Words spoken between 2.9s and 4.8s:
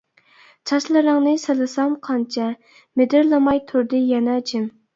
مىدىرلىماي تۇردى يەنە جىم.